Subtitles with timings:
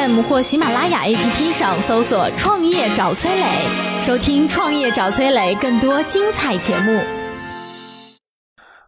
[0.00, 3.44] FM 或喜马拉雅 APP 上搜索“创业找崔磊”，
[4.00, 6.98] 收听“创业找崔磊”更多精彩节目。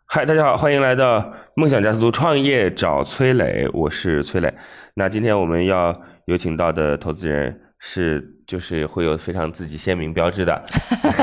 [0.07, 4.55] 嗨，大家好，欢迎来到梦想加速度创业找崔磊，我是崔磊。
[4.95, 10.65] 那今天我们要有请到的投资人是，就是会有非常自己鲜明标志的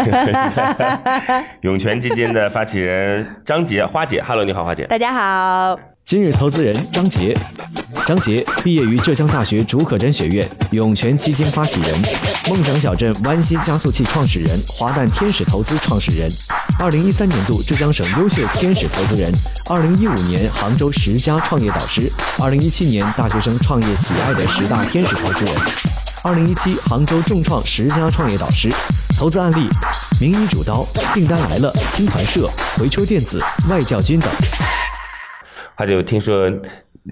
[1.62, 4.22] 涌泉基金的发起人张杰花姐。
[4.22, 4.86] Hello，你好，花姐。
[4.86, 7.38] 大家好，今日投资人张杰，
[8.08, 12.02] 张杰毕业于浙江大学竺可桢学院，涌泉基金发起人，
[12.50, 16.28] 梦想小镇湾西加速器创始人，华诞天使投资创始人，
[16.80, 19.32] 二零一三年度浙江省优秀天使投资人，
[19.70, 25.54] 二零一五年杭州十佳创业导师，二零一七年大学生创业喜爱的十大天使投资人，
[26.24, 28.68] 二零一七杭州众创十佳创业导师，
[29.16, 29.70] 投资案例：
[30.20, 34.28] 名医主刀、订单来了、青团社、回车电子、外教军等。
[35.80, 36.52] 花姐，我听说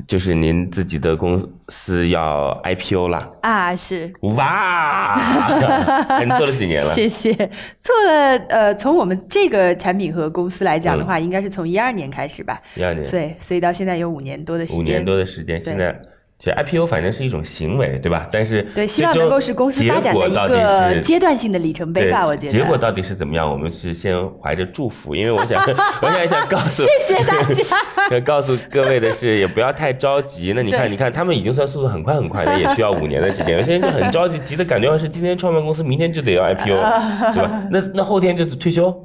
[0.05, 3.31] 就是您自己的公司要 IPO 了？
[3.41, 5.13] 啊，是，哇，
[6.09, 6.93] 哎你做了几年了？
[6.93, 7.33] 谢谢。
[7.79, 12.61] 做了，呃，从我们这个产品和公司来讲的话，应该是从一二年开始吧。
[12.75, 14.79] 一二年，对，所以到现在有五年多的时间。
[14.81, 15.97] 五年多的时间，对现在
[16.39, 18.27] 其实 IPO 反正是一种行为，对吧？
[18.31, 22.51] 但是对，希望能够是公司发展的一结果到底是个阶段性的里程碑对吧，我觉得。
[22.51, 23.49] 结果到底是怎么样？
[23.49, 25.59] 我们是先怀着祝福，因为我想，
[25.99, 27.63] 我想想告诉，谢谢大家。
[28.11, 30.53] 想告诉各位的是，也不要太着急。
[30.55, 33.57] 那你看，你看，他们已经算速度很快很快的，也需要五年的时间。
[33.57, 36.65] 有些人就很着急，急的感觉要是今天创办公司，明天就得要 IPO，
[37.33, 37.63] 对吧？
[37.71, 38.95] 那那后天就退休，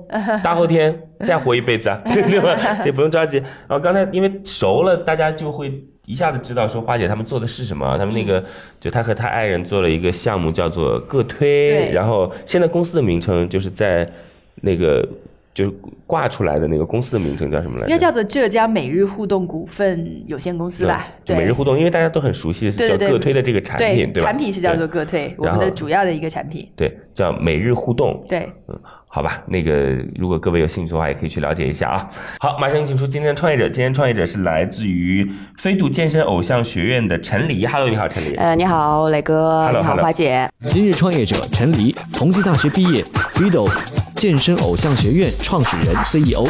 [0.44, 2.54] 大后天再活一辈子啊，对吧？
[2.84, 3.38] 也不用着急。
[3.38, 5.82] 然后刚才因为熟了，大家就会。
[6.06, 8.44] 一下子知道说花姐他们做的是什么，他们那个
[8.80, 14.10] 就他和他爱人做了一个项目叫做个推，然后现在公司的名称就是在
[14.56, 15.08] 那个
[15.54, 15.72] 就是
[16.06, 17.88] 挂出来的那个公司的名称叫什么来着？
[17.88, 21.06] 应该叫做浙江每日互动股份有限公司吧？
[21.24, 24.30] 对，每日互动，因为大家都很熟悉的是叫个推的这个产品，对吧？
[24.30, 26.68] 产品是叫做对个推，我们的主要的一个产品。
[26.74, 28.24] 对，叫每日互动。
[28.28, 28.80] 对，嗯，
[29.14, 32.08] 好吧，那个如果各位有兴趣的话，也可以去了解一下啊。
[32.40, 37.66] 好，马上请出今天的创业者，今天创业者是来自于飞度健身偶像学院的陈黎。
[37.66, 38.34] Hello，你好，陈黎。
[38.36, 40.50] 呃，你好，磊哥 Hello，你好花姐。
[40.66, 43.70] 今日创业者陈黎，同济大学毕业，Fido
[44.16, 46.48] 健身偶像学院创始人 E CEO。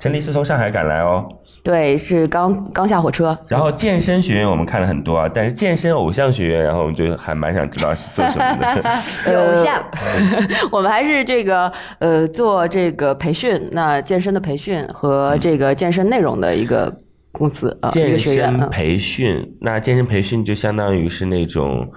[0.00, 1.28] 陈黎是从上海赶来哦。
[1.66, 3.36] 对，是刚刚下火车。
[3.48, 9.32] 然后健身学院我们看了很多啊，但是健身偶像学院，然后我们就还蛮想知道是做什么的。
[9.32, 9.84] 有 偶像，
[10.70, 16.94] 我们还是这个呃做这个培训，那健身的培训和这个健身内容的一个
[17.32, 21.90] 公司啊、一健身培训，那健身培训就相当于是那种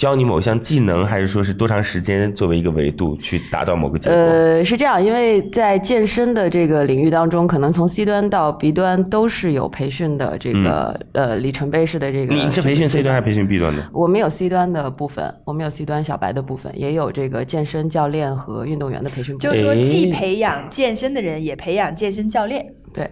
[0.00, 4.16] 教你某项技能，还是说是多长时间作为一个维度去达到某个结果？
[4.16, 12.34] 呃，是这样，因为在健身的这个领域当中，可能从 C 端到 B 端都是有培训的这个、呃里程碑式的这个。
[12.34, 13.90] 嗯你是培训 C 端还是培训 B 端的？
[13.92, 19.52] 我们有 C 端的部分，我们有 C 端小白的部分，也有这个健身教练和运动员的培训部分。
[19.52, 22.64] 就是说既培养健身的人，也培养健身教练。
[22.94, 23.04] 对，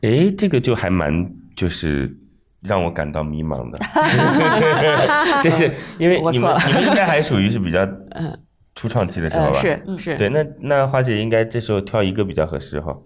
[0.00, 1.12] 哎，这个就还蛮
[1.54, 2.10] 就是
[2.62, 3.78] 让我感到迷茫的，
[5.42, 8.38] 就是因为你们你们应该还属于是比较嗯
[8.74, 9.58] 初创期的时候呃吧？
[9.60, 10.16] 是是。
[10.16, 12.96] 对，那那花姐应该这时候挑一个比较合适哈。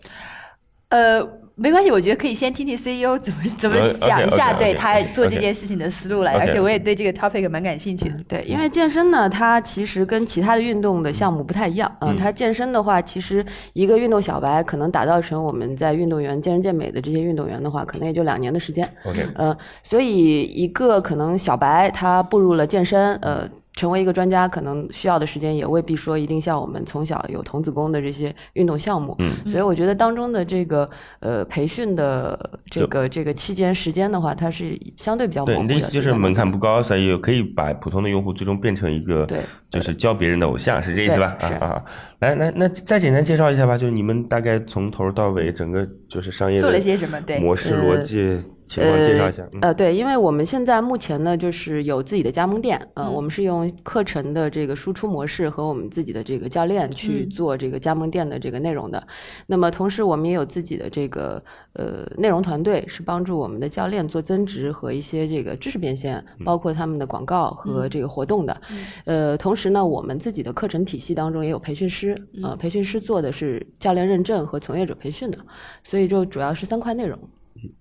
[0.90, 1.20] 呃，
[1.56, 8.16] 没关系，我觉得可以先听听 CEO 怎么怎么呃讲一下对他做这件事情的思路来，而且我也对这个 topic 蛮感兴趣的。
[8.26, 11.90] 对，因为健身呢，它其实跟其他的运动的项目不太一样。
[12.00, 18.88] 嗯、嗯它健身的话，其实一个运动小白可能打造成我们在运动员健身健美的这些运动员的话，可能也就两年的时间。
[19.04, 23.48] OK，呃，所以一个可能小白他步入了健身，呃。
[23.74, 29.30] 成为一个专家，可能需要的时间也未必说一定像我们从小有童子功的这些运动项目，嗯。
[29.46, 30.88] 所以我觉得当中的这个
[31.20, 32.38] 呃培训的
[32.70, 35.66] 这个这个期间时间的话，它是相对比较模对，糊的。
[35.66, 39.40] 你的意思就是门槛不高，所以可以把普通的用户最终变成一个对。
[39.70, 41.36] 就是教别人的偶像，是这意思吧？
[41.40, 41.84] 啊啊，
[42.20, 47.20] 来那，那再简单介绍一下吧，就是你们大概从头到尾整个就是商业做了些什么？
[47.22, 49.48] 对模式呃逻辑情况介绍一下。
[49.52, 59.06] 嗯呃，对，因为我们现在目前呢，就是有自己的加盟店，呃，嗯我们是用课程的这个输出模式和我们自己的这个教练去嗯做这个加盟店的这个内容的。
[59.46, 61.42] 那么同时，我们也有自己的这个
[61.74, 68.60] 呃内容团队，是帮助我们的教练做增值和一些这个知识变现，包括他们的广告和这个活动的。
[69.04, 75.38] 呃，同时呢，我们自己的课程体系当中也有培训师，呃，培训师做的是教练认证和从业者培训的，
[75.82, 77.18] 所以就主要是三块内容。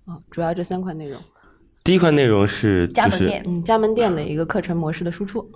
[0.04, 1.18] 啊，主要这三块内容。
[1.82, 5.46] 第一块内容是就是加盟店，嗯，加盟店的一个课程模式的输出。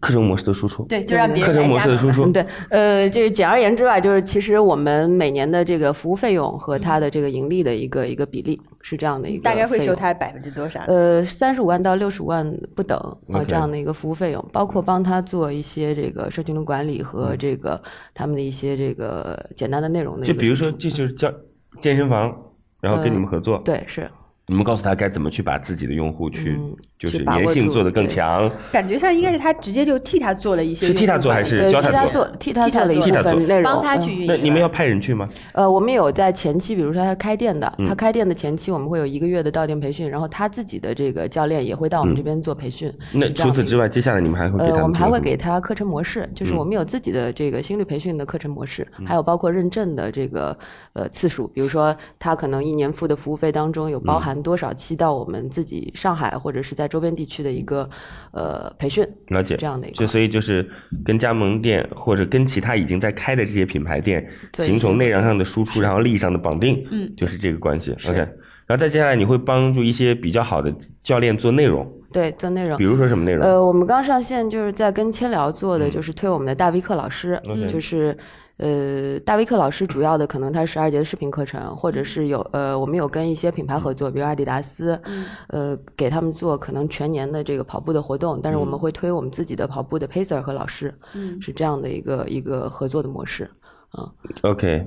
[0.00, 2.32] 课程模式的输出，对，就让别人课程来加盟模式的输出嗯，。
[2.32, 9.94] 对，呃，就是简而言之吧，就是其实我们每年的这个服务费用和它的这个盈利的一个一个比例是这样的一个，大概会收。
[9.94, 10.80] 他百分之多少？
[10.88, 12.98] 呃，三十五万到六十五万不等
[13.32, 17.80] 啊这样的一个服务费用，包括帮他做一些这个社群的管理和这个
[18.12, 20.26] 他们的一些这个简单的内容的。
[20.26, 21.32] 就比如说，这就是教
[21.80, 22.36] 健身房，
[22.84, 24.10] 然后跟你们合作，对，是
[24.46, 28.14] 你们告诉他该怎么去把自己的用户去嗯就是粘性做得更对。
[28.14, 33.32] 强，感觉上应该是他直接就替他做了一些是替他做还是呃，教他替他做，替他做了一部替他做。
[33.32, 34.26] 分内容，帮他嗯去运营？
[34.26, 35.28] 那你们要派人去吗？
[35.52, 37.86] 呃，我们有在前期，比如说他开店的，嗯。
[37.86, 42.92] 他开店的前期，我们会有一个月的到店培训，然后他自己的这个教练也会到我们这边做培训。
[43.12, 46.56] 那除此之外，接下来你们还会给他呃，我们还会给他课程模式，就是嗯。
[46.56, 50.56] 我们有自己的这个心率培训的课程模式，嗯还有包括认证的这个
[50.92, 54.02] 呃次数，比如说他可能一年付的服务费当中有嗯。
[54.04, 57.88] 包含多少期到我们自己上海或者是在周边地区的一个
[58.32, 60.68] 呃培训，了解这样的一个就所以就是
[61.04, 67.92] 跟加盟店或者跟其他已经在开的这些品牌店形成内容上的输出，然后利益上的绑定，嗯就是这个关系。
[68.08, 68.28] OK，然
[68.68, 72.84] 后再接下来你会帮助一些比较好的教练做内容，对做内容比。
[72.84, 73.44] 如说什么内容？
[73.44, 78.16] 呃，我们刚上线就是在跟千聊做的，就是推我们的大 V 课老师，就是
[78.56, 85.00] 呃大威克老师主要的可能他十二节的视频课程，或者是有呃我们有跟一些品牌合作，比如阿迪达斯，
[85.48, 91.40] 呃给他们做可能全年的这个跑步的活动，但是我们会推我们自己的跑步的 pacer 和老师，嗯。
[91.42, 93.50] 是这样的一个一个合作的模式。
[93.98, 94.12] 嗯。
[94.42, 94.86] OK，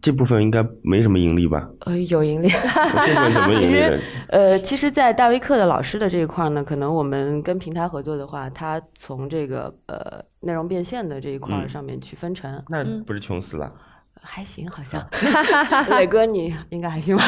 [0.00, 1.68] 这部分应该没什么盈利吧？
[1.80, 2.48] 呃，有盈利。
[2.48, 13.72] 这部分怎么其盈利的 实？，呃，其实，在大微课的老师的这一块儿呢，可能我们跟平台合作的话，他从这个呃内容变现的这一块上面去分成，那不是穷死了？
[14.22, 15.04] 还行，好像。
[15.90, 17.24] 磊哥，你 应该还行吧？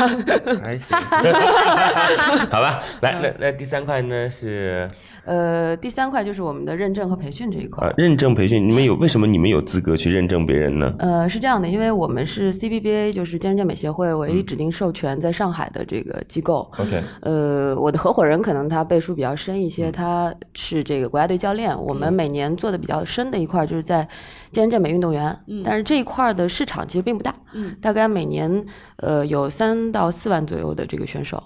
[0.62, 0.96] 还行，
[2.50, 2.82] 好吧。
[3.02, 4.86] 来，那那第三块呢是
[5.24, 7.86] 呃，第三块就是我们的认证和培训这一块。
[7.86, 10.92] 啊认证培训，你们有为什么你们有资格去认证别人呢？
[10.98, 16.70] 呃，是这样的，因为我们是 CBBA，就是健身健美协会唯嗯一指定授权在上海的这个机构。
[16.78, 21.76] OK 呃，我的合伙人可能他背书比较深一嗯些，他是这个国家队教练。
[21.80, 24.06] 我们每年做的比较深的一块就是在
[24.50, 28.64] 健身健美运动员，但是这一块的市场其实并不大，嗯大概每年
[28.96, 31.42] 呃有三到四万左右的这个选手。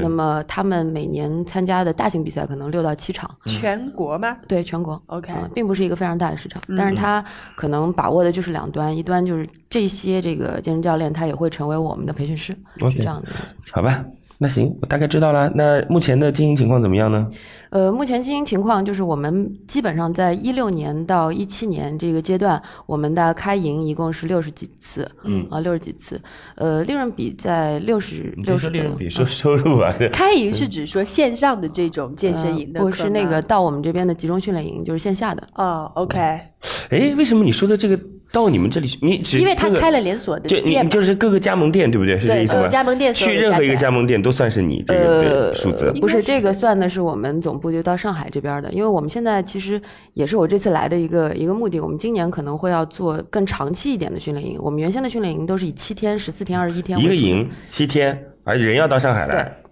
[0.00, 4.36] 那么他们每年参加的大型比赛可能六到七场，全国吗？
[4.46, 7.22] 对全国 OK 啊并不是一个非常大的市场，但是他
[7.54, 12.56] 可能把握的就是两端，一端就是这些这个健身教练他也会成为我们的培训师
[12.90, 13.28] 是这样的。
[13.70, 14.04] 好吧，
[14.40, 15.50] 那行，我大概知道了。
[15.56, 17.28] 那目前的经营情况怎么样呢？
[17.70, 26.20] 呃，目前经营情况就是我们基本上在一六年到一七年这个阶段，我们的开营一共是六十几次，嗯啊六十几次，
[26.54, 28.70] 呃，利润比在六十你别说六十。
[28.70, 29.92] 利润比，说收入啊。
[30.12, 35.46] 开营是指说线上的这种健身营的呃不是那个到我们这边的集中训练营，就是线下的。
[35.56, 37.98] 哦，OK，哎，为什么你说的这个
[38.30, 38.98] 到你们这里去？
[39.00, 42.18] 你只因为他开了连锁的就你店，就是各个加盟店，对不对？
[42.18, 42.62] 是这对意思吗？
[42.62, 45.92] 呃加盟店去任何一个加盟店都算是你这个数字。
[46.00, 49.80] 不是这个算的是我们总部就到上海这边的，因为我们现在其实
[50.14, 54.58] 也是我这次来的一个一个目的，我们今年可能会要做更长期一点的训练营。
[54.60, 59.67] 我们原先的训练营都是以七天、十四天、二十一天一个营七天，而人要到上海来对。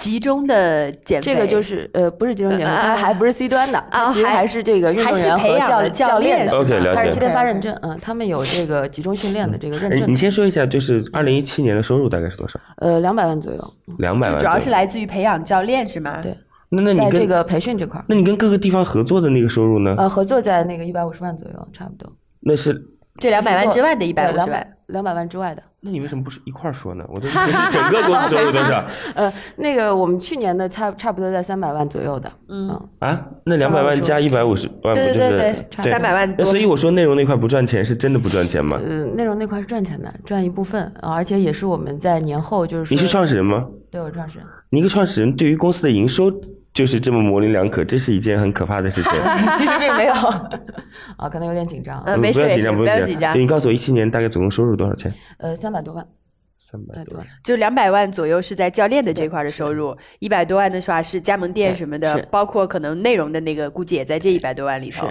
[0.00, 6.58] 集中的减肥，这个就是呃，不是集中减肥，啊它还不是 C 端的，它啊还其实还是这个运动还是员和教培养的教练练的。
[6.58, 12.58] OK，了解它是七天发认证，嗯，他们有这个集中训练的这个认哎，证你，先说一下，就是二零一七年的收入大概是多少？
[12.78, 13.60] 呃，两百万左右，
[13.98, 14.38] 两百万。
[14.38, 14.70] 主要是。
[14.70, 16.20] 来自于培养教练是吗？
[16.22, 16.32] 对
[16.68, 19.96] 那那你跟在这个培训这块儿，那你跟各个地方合作的那个收入呢？
[19.98, 22.08] 呃，合作在那个一百五十万左右，差不多。
[22.38, 22.80] 那是
[23.18, 25.62] 这两百万之外的一百五两十万，百两百万之外的。
[25.82, 27.04] 那你为什么不是一块儿说呢？
[27.08, 33.26] 我都 不是整个公司收入多少呃，那个我们去年的差差不多在三百万左右的，嗯，啊？
[33.44, 38.78] 那两百万加一百五十万，不对就是对对对300万那所以我说内容那块不赚钱，是真的不赚钱吗？
[38.82, 43.66] 呃，内容那块是赚钱的，赚一部分啊，而且也是我们在年后就是说，你是创始人吗？
[43.90, 46.30] 对我创始人，你一个创始人对于公司的营收
[46.72, 49.12] 就是这么模棱两可，这是一件很可怕的事情。
[49.58, 50.12] 其实并没有。
[51.16, 53.32] 啊， 可能有点紧张，呃没事不要紧张，不要紧张。
[53.32, 55.12] 对你告诉我一七年大概总共收入多少钱？
[55.38, 56.06] 呃，三百多万，
[56.58, 65.10] 三百多万，就两百万左右是在教练的这块的收入，一百多万的话是加盟店什么的，包括可能内容的那个，估计也在这一百多万里头。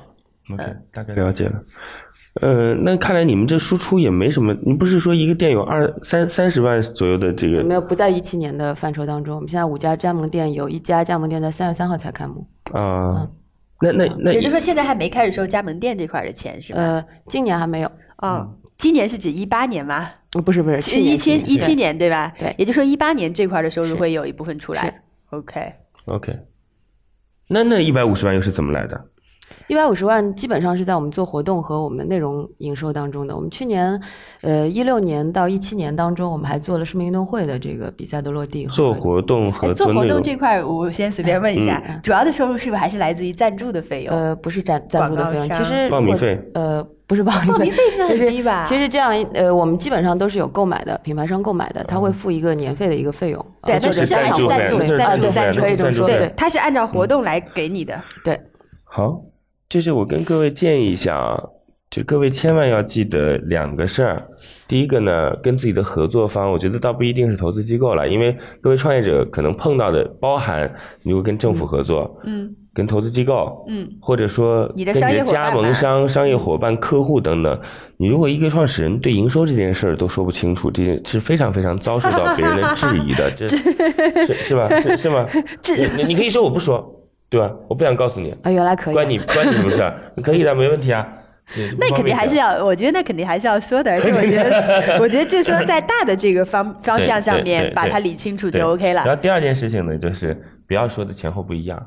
[0.53, 0.63] OK，
[0.93, 1.61] 大概了解了。
[2.41, 9.35] 呃，那看来你们这输出也没什么，你不是说一个店有二三三十万左右的这个没有不在一七年的范畴当中。
[9.35, 13.27] 我们现在五家加盟店有一家加盟店在三月三号才开幕，啊？
[13.81, 16.79] 那那那也就是说，现在还没开始收加盟店这块的钱是吧？
[16.79, 20.09] 呃，今年还没有，哦，今年是指一八年吗？
[20.33, 22.31] 呃不是不是，去一年七一七年对吧？
[22.37, 25.01] 对也就是说一八年这块的收入会有一部分出是来。
[25.31, 26.37] OK，OK，
[27.47, 29.05] 那那一百五十万又是怎么来的？
[29.67, 33.35] 一百五十万基本上是在我们做活动和我们的内容营收当中的。
[33.35, 34.01] 我们去年，
[34.41, 40.09] 呃，一六年到一七年当中，我们还做了市民运动会的这个比赛的落地做活动哎，和做活内容。
[40.09, 44.15] 动这块儿，我先随便问一下，嗯主要的收入是不是还是来自于赞助的费用？
[44.15, 46.39] 呃，不是赞赞助的费用，其实报名费。
[46.53, 47.71] 呃，不是报名费，
[48.07, 48.31] 就是
[48.65, 57.99] 其实这样，呃，我们基本上都是有购买的，品牌商购买的，他会付一个年费的一个费用，对，呃那就是赞助是按照赞费那就是助赞助赞助赞助费可以这么说对对，它是按照活动来给你的。
[58.23, 58.39] 对，
[58.83, 59.21] 好，
[59.69, 61.39] 就是我跟各位建议一下啊，
[61.91, 64.27] 就各位千万要记得两个事儿。
[64.67, 70.73] 第一个呢，跟自己的合作方，我觉得倒不一定是投资机构了，因为各位创业者可能碰到的包含，
[71.03, 77.59] 你如果跟政府合作，嗯跟投资机构，嗯，或者说你的跟商业伙伴加盟商、商业伙伴、客户等等，
[77.97, 83.47] 你如果一个创始人对营收这件事儿都说不清楚，这件是非常非常遭受到别人的质疑的，这
[84.25, 84.69] 是是吧？
[84.79, 85.27] 是是吗？
[85.77, 86.98] 你你你可以说我不说，
[87.29, 87.51] 对吧？
[87.67, 89.95] 我不想告诉你，啊，原来可以，关你关你什么事儿？
[90.23, 91.07] 可以的，没问题啊。
[91.79, 92.35] 那肯定还是。
[92.35, 99.15] 要，我觉得那肯定还是要说的，而且我觉得， 我觉得就是说在大的这个方方向上面把它理清楚就 OK 了然。
[99.15, 101.83] 后第二件事情呢，就是不要说的前后不一样。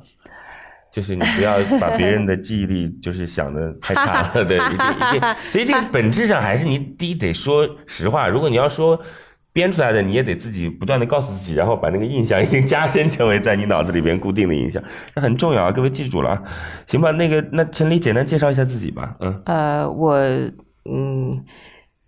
[0.90, 5.20] 就是你不要把别人的记忆力就是想的太差了，对，一定一定。
[5.49, 8.28] 所以这个本质上还是你第一得说实话。
[8.28, 9.00] 如果你要说
[9.52, 14.82] 编出来的，你也得自己不断的告诉自己，然后把那个印象已经加深成为在你脑子里边固定的印象，
[15.14, 16.42] 这很重要啊，各位记住了啊。
[16.87, 19.42] 行吧，那个那陈黎简单介绍一下自己吧，嗯。
[19.44, 20.16] 呃，我
[20.90, 21.44] 嗯，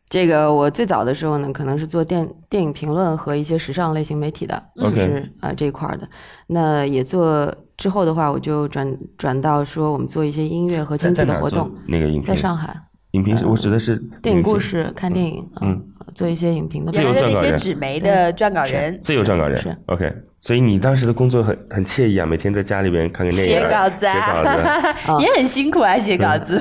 [0.09, 6.09] 这个我最早的时候呢，可能是做电电影评论和一些时尚类型媒体的，就是啊、这一块儿的。
[6.47, 12.25] 那也做之后的话，我就转转到说我们做一些音乐和经济的活动，那个影评？
[12.25, 12.75] 在上海
[13.13, 17.57] 影评是，我指的是电影故事、看电影，嗯嗯，做一些影评的自由撰稿人。
[17.57, 19.57] 纸媒的撰稿人，自由撰稿人。
[19.57, 19.77] 是。
[19.87, 26.59] OK，所以你当时的工作很很惬意啊，每天在家里边看看电影，写稿子写稿子，啊， 也很辛苦啊，写稿子。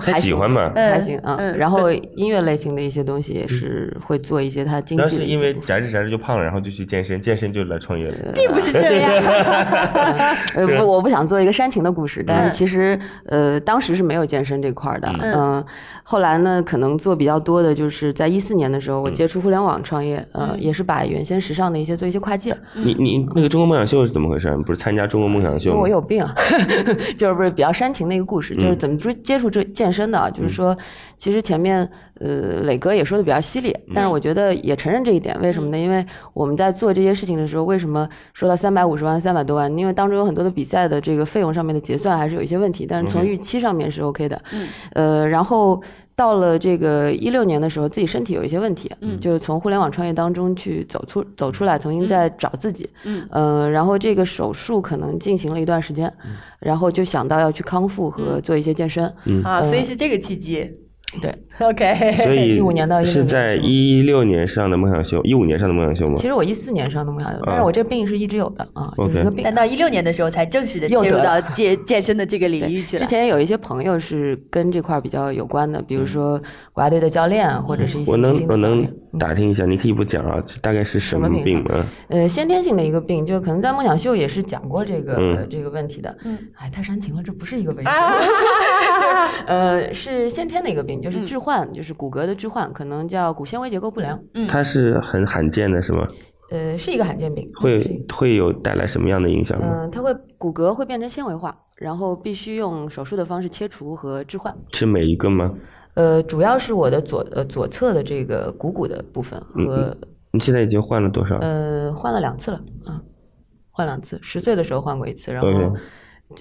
[0.00, 0.70] 还喜欢吗？
[0.74, 0.90] 嗯。
[0.92, 1.36] 还行啊。
[1.38, 1.56] 嗯。
[1.58, 8.14] 然后音乐类型的一些东西也是会做一些他经济的一然后是因为宅着宅着就胖了，然后就去健身，健身就来创业了。
[8.34, 9.12] 并不是这样。
[10.54, 15.64] 呃，不，我不想做一个煽情的故事，但其实呃，当时是没有健身这块的，嗯、
[16.02, 22.56] 后来呢，可能做比较多的就是在一四年的时候，我接触互联网创业，呃，也是把原先时尚的一些做一些跨界。
[22.74, 24.54] 你你那个中国梦想秀是怎么回事？
[24.56, 25.76] 你不是参加中国梦想秀？
[25.76, 26.34] 我有病啊，
[27.16, 30.76] 就是不是比较煽情的一个故事，就是怎么接接触这健身的啊，就是说，
[31.16, 31.88] 其实前面
[32.20, 35.78] 呃磊哥也说的比较犀利，但是我觉得也承认这一点，为什么呢？
[35.78, 39.76] 因为我们在做这些事情的时候，为什么说到三百五十万、三百多万？
[39.78, 45.80] 因为当中有很多的比赛的这个费用上面的结算还是有一些问题，但是从预期上面是 OK 的，嗯呃，然后。
[46.18, 56.12] 到了这个一六年的时候，自己身体有一些问题，嗯，就是从互联网创业当中去走出走出来，重新再找自己，嗯，呃，然后这个手术可能进行了一段时间，
[56.58, 59.06] 然后就想到要去康复和做一些健身，
[59.44, 60.68] 啊，所以是这个契机。
[61.22, 66.14] 对，OK，所以15年到16是在一六年上的梦想秀，一五年上的梦想秀吗？
[66.16, 69.54] 其实我一四年上的梦想秀，但是我这病是一直有的啊，就是一个病但。
[69.54, 73.00] 到一六年的时候才正式的切入到健健身的这个领域去了。
[73.00, 76.40] 之前有一些朋友是跟这块比较有关的，比如说
[76.72, 78.86] 国家队的教练，或者是一些我能我能。
[79.18, 80.38] 打听一下，你可以不讲啊？
[80.60, 81.86] 大概是什么病病吗？
[82.08, 86.14] 呃，先天性的一个病，就可能在梦想秀也是讲过这个、嗯呃这个问题的。
[86.24, 87.88] 嗯，哎，太煽情了，这不是一个危机。
[89.46, 94.18] 呃， 是先天的一个病，嗯就是置换，就是骨骼的置换，可能叫骨纤维结构不良。
[94.48, 96.06] 它是很罕见的，是吗？
[96.50, 99.66] 呃，是一个罕见病，会会有带来什么样的影响吗？
[99.70, 104.54] 嗯、它会骨骼会变成纤维化，然后必须用手术的方式切除和置换。
[104.72, 105.52] 是每一个吗？
[105.94, 109.94] 呃，主要是我的左呃左侧的这个股骨的部分和、
[110.32, 111.36] 你现在已经换了多少？
[111.38, 113.02] 呃换了两次了啊，
[113.70, 115.74] 换两次，十岁的时候换过一次，然后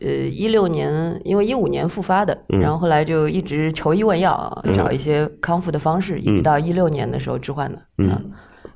[0.02, 8.22] 呃一六年因为一五年复发的，嗯然后后来就一直求医问药啊，找一些康复的方式，一直到一六年的时候置换的，嗯啊，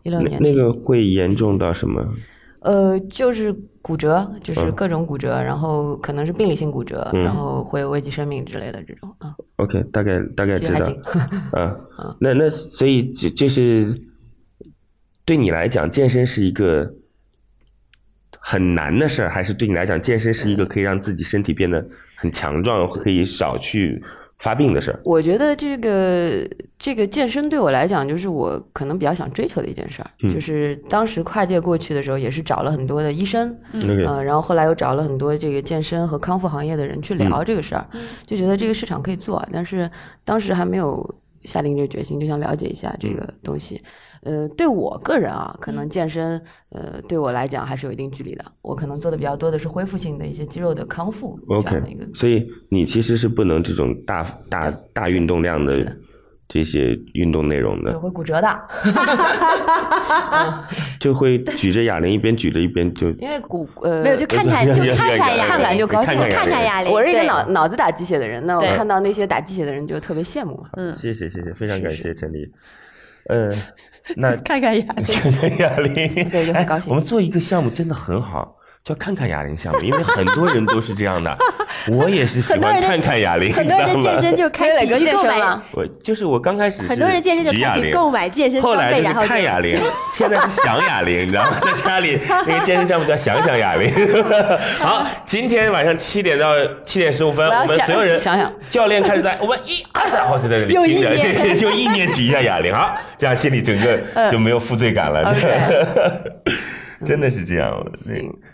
[0.03, 2.01] 一六那年那个会严重到什么？
[2.61, 3.51] 呃，就是
[3.81, 9.35] 骨折，就是嗯各种骨折，然后可能是病理性骨折，嗯然后会危及生命之类的这种啊。
[9.55, 11.01] OK，大概大概知道其实还行。
[11.53, 11.75] 啊。
[12.21, 13.91] 那那所以就就是
[15.25, 16.93] 对你来讲，健身是一个
[18.43, 24.01] 很难的事儿，还是对你来讲，健身是一个可以让自己身体变得很强壮，可以少去
[24.39, 24.99] 发病的事儿？
[25.05, 30.09] 我觉得这个这个健身对我来讲，就是我可能比较想追求的一件事儿。
[30.23, 37.85] 嗯就是当时跨界过去的时候，也是找了很多的医生，嗯呃，然后后来又找了很多这个健身和康复行业的人去嗯聊这个事儿，
[38.25, 39.89] 就觉得这个市场可以做，但是
[40.25, 43.79] 当时还没有下定这个决心，就想了解一下这嗯个东西。
[44.23, 48.45] 呃，对我个人啊，可能健身，呃，对我来讲还是有一定距离的。
[48.61, 52.05] 我可能做的比较多的是恢复性的一些肌肉的康复这 OK，样的一个。
[52.13, 55.95] 所以你其实是不能这种大大大运动量的
[56.47, 58.61] 这些运动内容的，对会骨折的，
[60.99, 66.91] 就会举着哑铃一边举着一边就因为骨呃没有就看 看就看看呀，看看就高兴就看看哑铃。
[66.91, 70.69] 我是一个脑脑子打鸡血的人，那我看到那些打鸡血的人就特别羡慕嘛。
[70.73, 72.47] 嗯，谢谢谢谢，非常感谢陈丽。
[73.27, 73.49] 呃，
[74.17, 75.05] 那看看哑铃。
[75.05, 76.89] 看看哑铃，对就很高兴。
[76.89, 81.37] 哎我们做一个项目真的很好，叫看看哑铃项目，因为很多人都是这样的，
[81.87, 89.79] 我也是喜欢看看哑铃，很多人健身就开健身了，我就是我刚开始是很多人健身就举哑铃购买健身装备，后来就是然后看哑铃，
[90.11, 91.57] 现在是想哑铃，你知道吗？
[91.61, 93.93] 在家里那个健身项目叫想想哑铃。
[94.79, 105.35] 好，今天晚上七点到七点十五分，我们所有人想想教练开始在，我们一二三，好就在这里又听着，对对，就一年举一下哑铃，好，这样心里整个就没有负罪感了。
[107.05, 107.85] 真的是这样，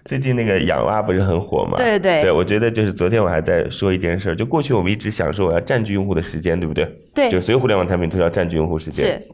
[0.06, 1.77] 最近那个养蛙不是很火吗？
[1.77, 6.86] 对对对，我觉得就是昨天我还在说一件事儿，就过去我们一直想说我要占据用户的时间，对不对？
[7.13, 9.06] 对就所有互联网产品都要占据用户时间。
[9.06, 9.27] 是，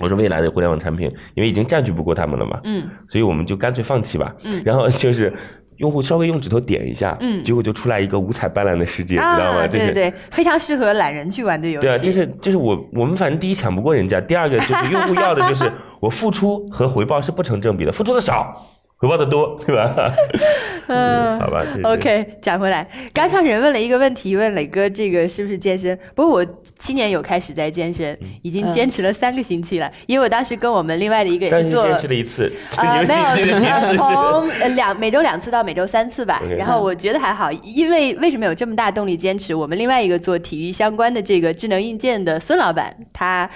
[0.00, 4.34] 我说未来的互联网产品，因为已经占据不过他们了嘛，嗯，所以我们就干脆放弃吧。
[4.44, 5.32] 嗯然后就是
[5.78, 9.66] 用户稍微用指头点一下，嗯结果就出来一个五彩斑斓的世界，你知道吗？
[9.66, 11.86] 对对对，非常适合懒人去玩的游戏。
[11.86, 18.66] 对啊，就是就是我我们反正第一抢不过人家，第二个就是用户要的就是我付出和回报是不成正比的，付出的少，
[19.04, 20.12] 回报的多，对吧？
[20.86, 25.98] 嗯好吧 OK，讲回来，刚创始人问了一个问题，问磊哥这个是不是健身？
[26.14, 26.46] 不过我
[26.78, 31.86] 七年有开始在健身，嗯已经坚持了三个星期了，因为我当时跟我们另外的一个也是做。
[31.88, 36.42] 坚持了一次，呃， 你们没有，你们你呃，们从呃两每周两次到每周三次吧。
[36.58, 39.54] 然后我觉得还好，因为为什么有这么大动力坚持？
[39.54, 43.48] 我们另外一个做体育相关的这个智能硬件的孙老板，他。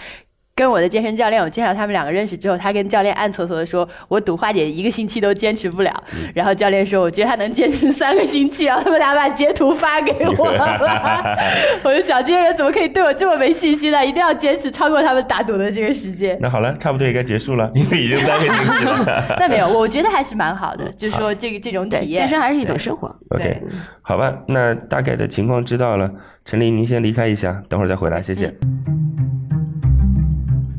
[0.58, 6.04] 跟我的健身教练，我介绍他们两个认识之后，他跟教练暗搓搓的说：“我赌花姐一个星期都坚持不了。
[6.12, 10.76] 嗯然后教练说：“我觉得他能坚持三个星期。”然后他们俩把截图发给我了，
[11.84, 14.04] 我就想这些人怎么可以对我这么没信心呢？
[14.04, 16.36] 一定要坚持超过他们打赌的这个时间。
[16.40, 19.36] 那好了，差不多也该结束了，因为已经三个星期了。
[19.38, 23.06] 那没有，我觉得还是蛮好的，就是说这个这种，体验，健身还是一种生活。
[23.30, 23.62] OK，
[24.02, 26.10] 好吧，那大概的情况知道了。
[26.44, 28.52] 陈琳，您先离开一下，等会儿再回来，谢谢。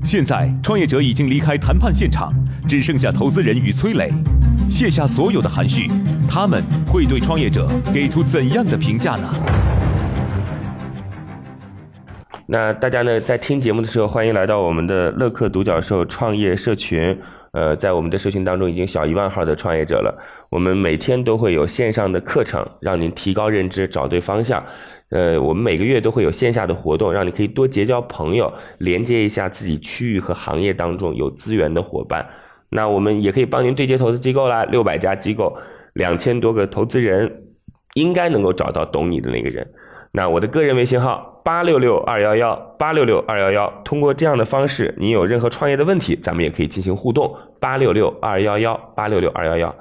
[0.04, 2.34] 现在，创业者已经离开谈判现场，
[2.68, 4.10] 只剩下投资人与崔磊。
[4.70, 5.92] 卸下所有的含蓄，
[6.28, 9.28] 他们会对创业者给出怎样的评价呢？
[12.48, 17.18] 那大家呢，在听节目的时候，欢迎来到我们的乐客独角兽创业社群。
[17.52, 20.16] 呃，在我们的社群当中，已经小一万号的创业者了。
[20.50, 24.64] 我们每天都会有线上的课程，让您提高认知，找对方向。
[25.10, 32.28] 呃，我们每个月都会有线下的活动，让你可以多结交朋友，连接一下自己区域和行业当中有资源的伙伴。
[32.70, 35.58] 那我们也可以帮您对接投资机构啦，六百家机构，
[35.94, 37.44] 两千多个投资人，
[37.96, 39.68] 应该能够找到懂你的那个人。
[40.12, 47.36] 那我的个人微信号八六六二幺幺八六六二幺幺，通过这样的方式，你有任何创业的问题，咱们也可以进行互动。
[47.60, 49.76] 八六六二幺幺八六六二幺幺，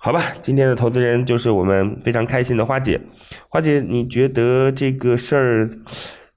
[0.00, 3.00] 好吧，今天的投资人就是我们非常开心的花姐。
[3.48, 5.68] 花姐，你觉得这个事儿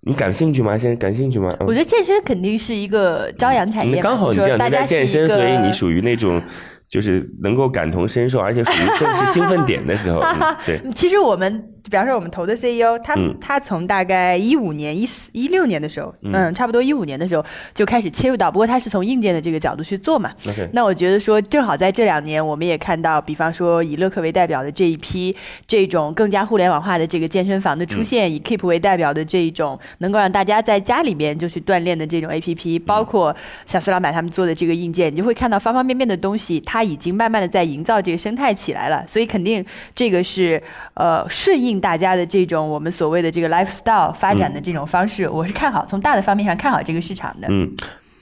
[0.01, 0.75] 你感兴趣吗？
[0.75, 1.47] 现在感兴趣吗？
[1.59, 6.41] 嗯我觉得健身肯定是一个朝阳产业嘛，你刚好你这样你大家在健身，所以你属于那种
[6.89, 10.19] 就是能够感同身受，而且属于正是兴奋点的时候。
[10.21, 13.35] 嗯、 对，其实我们，比方说我们投的 CEO，他、嗯。
[13.41, 16.31] 他从大概一五年、一四、一六年的时候，嗯。
[16.33, 20.31] 嗯，差不多一五年的时候就开始切入到，不过他是从硬件的这个角度去做嘛。
[20.73, 25.35] 那我觉得说，正好在这两年，我们也看到，比方说以乐客为代表的这一批
[25.67, 39.03] 这种更加互联网化的这个健身房的出现，以 Keep 为代表的这一种能够让大家在家里面就去锻炼的这种 APP，包括像孙老板他们做的这个硬件，你就会看到方方面面的东西，它已经慢慢的在营造这个生态起来了。
[39.07, 39.63] 所以肯定
[39.93, 40.61] 这个是
[40.93, 47.47] 呃顺应大家的这种我们所谓的这个 lifestyle 发展的这种方式，我是看好从大的方面上看好这个市场的。
[47.49, 47.71] 嗯，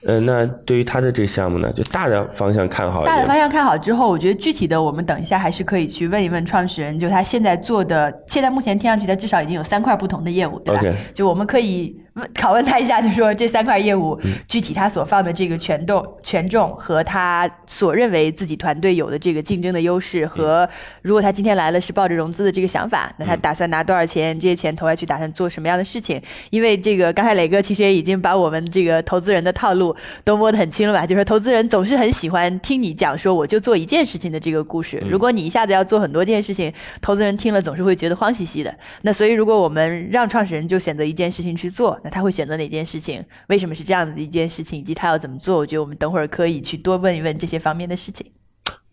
[0.06, 3.04] 呃，那对于他的这个项目呢，就大的方向看好。
[3.04, 10.82] 大的方向看好之后，我觉得具体的我们等一下还是可以去问一问创始人，就他现在做的，现在目前听上去他至少已经有三块不同的业务，对吧
[11.14, 20.68] 就我们可以问拷问他一下，就说这三块业务嗯具体他所放的这个权重、权重和他所认为自己团队有的这个竞争的优势，和
[21.02, 24.38] 如果他今天来了是抱着融资的这个想法，那他打算拿多少钱？
[24.40, 26.22] 这些钱投下去打算做什么样的事情？
[26.50, 31.06] 因为这个刚才磊哥其实也已经把我们这个投资人的套路都摸得很清了吧？
[31.06, 38.74] 就是说投资人总是很喜欢听你讲说我就做一件事情的这个故事，如果你一下子要做很多件事情，投资人听了总是会觉得慌兮兮的。
[39.04, 43.24] 那所以如果我们让创始人就选择一件事情去做，那他会选择哪件事情？
[43.48, 44.80] 为什么是这样子的一件事情？
[44.80, 45.58] 以及他要怎么做？
[45.58, 48.32] 我觉得我们等会儿可以去多问一问这些方面的事情。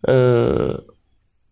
[0.01, 0.83] 呃，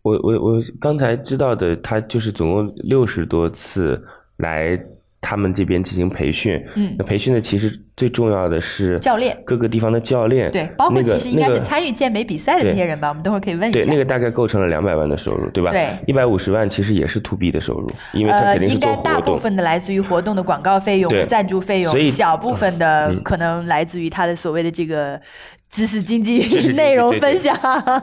[0.01, 4.01] 我我我刚才知道的，他就是总共六十多次
[4.37, 4.79] 来
[5.25, 6.63] 他们这边进行培训。
[6.75, 10.51] 嗯那培训的其实最重要的是教练各个地方的教练。
[10.51, 13.09] 对，包括其实应该是参与健美比赛的那些人吧？
[13.09, 13.79] 我们等会儿可以问一下。
[13.79, 15.71] 对，那个大概构成了两百万的收入，对吧？
[15.71, 19.35] 对一百五十万其实也是 to B 的收入，因为他呃，肯定是应该大部。
[19.37, 25.19] 分的来自于活动的广告费用和赞助费用，小部分的嗯可能来自于他的所谓的这个
[25.69, 27.57] 知识经济知识经济内容分享。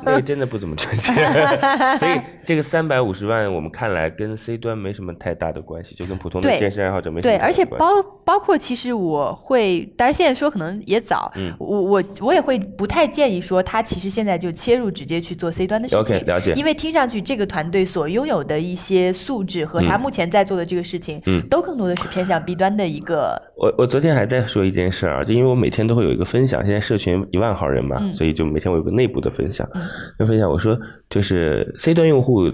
[0.04, 1.16] 那个真的不怎么赚钱，
[1.98, 11.52] 所以这个三百五十万，我们看来跟 C 端没什么太大的关系，就跟普通的健身爱好者没什么对，而且包包括其实我会，当然现在说可能也早，嗯。
[11.58, 16.52] 我我我也会不太建议说他其实现在就切入直接去做 C 端的事情 OK，了解。
[16.54, 20.00] 因为听上去这个团队所拥有的一些素质和他嗯。
[20.00, 21.40] 目前在做的这个事情，嗯。
[21.48, 29.82] 都更多的是偏向 B 端的一个，我我昨天还在说一件事儿啊，就因为我每天都会有一个分享，现在社群一万号人嘛，嗯所以就每天我有个内部的分享嗯，
[30.18, 32.50] 就分享我说就是 C 端用户。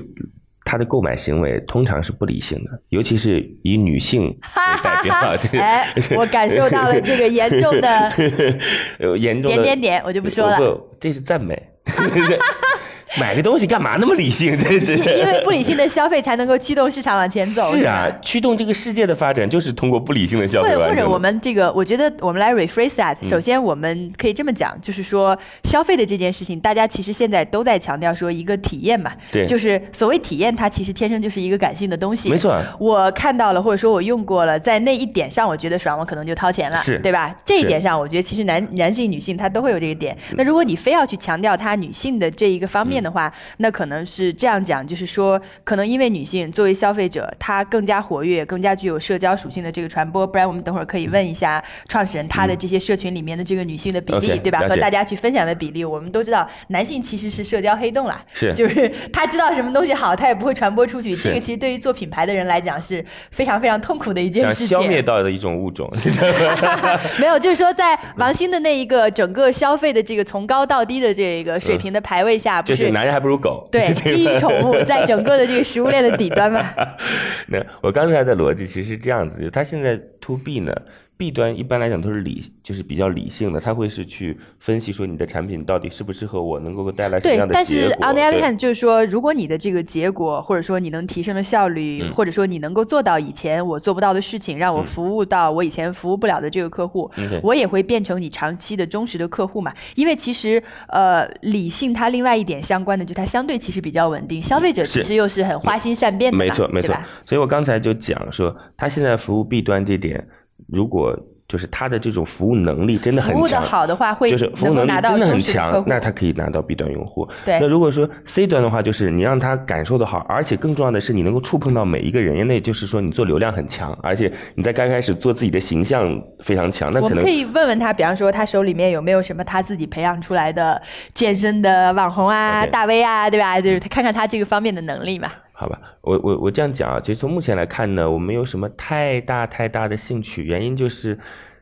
[0.70, 5.14] 他的购买行为通常是不理性的，尤其是以女性为代表
[5.58, 8.12] 哎，我感受到了这个严重的
[9.00, 10.58] 有严重的点点点，我就不说了。
[10.58, 11.58] 不，这是赞美。
[13.18, 14.58] 买个东西干嘛那么理性？
[14.58, 17.62] 这是因因为不理性的消费才能够驱动市场往前走。
[17.74, 21.08] 是啊，驱动这个世界的发展就是通过不理性的消或者或者。
[21.08, 23.16] 我们这个，我觉得我们来 rephrase that。
[23.26, 32.28] 首嗯先，我们可以这么讲，就是说消费的这件事情，大家其实现在都在强调说一个体验嘛，对就是所谓体验，它其实天生就是一个感性的东西。
[32.28, 37.34] 没错我看到了，或者说我用过了，在那一点上，我觉得爽，我可能就掏钱了，是对吧？
[37.44, 40.16] 这一点上，我觉得其实男男性、女性他都会有这个点。
[40.36, 54.60] 那如果你非要去强调它女性的这一个方面的话，那可能是这样讲，就是说，可能因为女性作为消费者，她更加活跃、更加具有社交属性的这个传播，不然我们等会儿可以问一下创始人他的这些社群里面的这个女性的比例对吧？
[54.68, 61.14] 和大家去分享的比例，我们都知道，男性其实是社交黑洞啦，是就是他知道什么东西好，他也不会传播出去。
[61.14, 64.68] 这个其实对于做品牌的人来讲是非常非常痛苦的一件事情。
[64.68, 65.90] 消灭到的一种物种，
[67.20, 73.68] 没有，就是说在王兴的那一个整个消费的这个从高到低的这个水平的排位下，不就是男人还不如狗。
[73.70, 76.64] 对 第一宠物在整个的这个食物链的底端嘛？
[77.48, 80.74] 那我刚才的逻辑其实是这样子，就他现在 to B 呢
[81.18, 97.10] ，B 端一般来讲都是理，就是比较理性的，他会是去分析说你的产品到底适不适合我，能够带来什么样，的但是 on the other hand，就是说，如果你的这个结果，或者说你能提升的效率，嗯或者说你能够做到以前我做不到的事情，让我嗯服务到我以前服务不了的这个客户
[97.42, 99.74] 我也会变成你长期的忠实的客户嘛。
[99.96, 106.96] 因为其实呃，理性它另外一点相关的，就它相对其实比较稳定，消费者其实又是很花心善变的嘛，没错没错。
[107.24, 110.26] 所以我刚才就讲说，他现在服务 B 端这点，
[110.68, 117.26] 如果就是他的这种服务能力真的很服务的强，好的话，会就是服务能力真的很强那他可以拿到 B 端用户。
[117.42, 130.78] 对那如果说 C 端的话，就是你让他感受的好，而且更重要的是你能够触碰到每一个人，那也就是说你做流量很强，而且你在刚开始做自己的形象非常强，那可能我们可以问问他，比方说他手里面有没有什么他自己培养出来的
[131.14, 133.58] 健身的网红啊、大 V 啊，对吧？
[133.58, 135.32] 就是他看看他这个方面的能力嘛。
[135.60, 141.18] 好吧，我我我这样讲啊，其实从目前来看呢，我没有什么太大太大的兴趣，原因就是，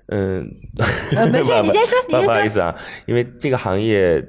[0.09, 0.47] 嗯，
[1.17, 2.23] 呃没事 不你先说你不先说。
[2.25, 2.75] 不好意思啊，
[3.07, 4.23] 因为这个行业，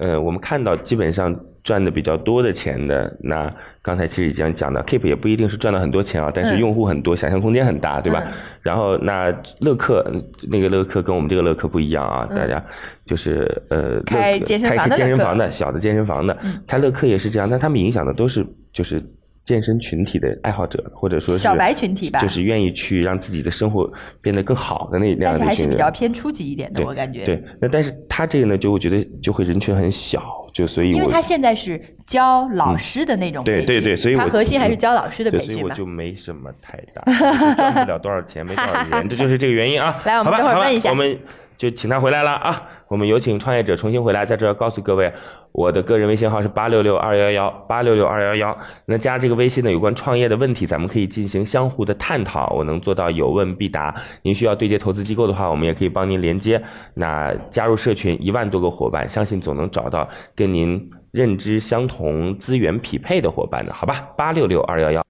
[0.00, 1.32] 呃，我们看到基本上
[1.62, 3.48] 赚的比较多的钱的，那
[3.80, 6.58] 刚才其实已经讲到，Keep 也不一定是赚了很多钱啊，但是嗯。
[6.58, 8.20] 用户很多，想象空间很大，对吧？
[8.26, 8.32] 嗯。
[8.62, 10.04] 然后那乐客
[10.48, 12.60] 那个乐客跟我们这个乐客不一样啊，嗯大家
[13.06, 19.02] 就是呃，开健身开健身房的小的健身房的嗯，开乐客也是这样，但他们影响的都是就是
[19.44, 25.66] 健身群体的爱好者，或者说是小白群体吧就是愿意去让自己的生活变得更好的那那样但是还是。
[25.66, 27.24] 比较偏初级一点的，我感觉。
[27.24, 30.22] 对，那但是他这个呢，就我觉得就会人群很小，
[30.54, 35.60] 就所以我因为他现在是教老师的那种对对对，所以我他核心还是嗯教老师的培训嘛。
[35.60, 37.02] 所以我就没什么太大，
[37.56, 39.92] 赚不了多少钱，没多少人，这就是这个原因啊。
[40.06, 41.18] 来我们等会儿问一下我们
[41.56, 42.68] 就请他回来了啊。
[42.88, 45.10] 我们有请创业者重新回来，在这儿告诉各位，
[45.52, 48.58] 我的个人微信号是八六六二幺幺八六六二幺幺。
[48.86, 53.94] 那加这个微信呢，有关创业的问题，咱们可以进行相互的探讨，我能做到有问必答。
[54.22, 56.62] 您需要对接投资机构的话，我们也可以帮您连接。
[56.94, 64.08] 那加入社群一万多个伙伴，相信总能找到跟您认知相同、资源匹配的伙伴的，好吧？
[64.16, 65.02] 八六六二幺幺。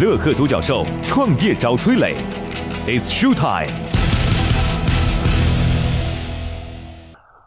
[0.00, 2.14] 乐客独角兽创业找崔磊
[2.86, 3.91] ，It's show time。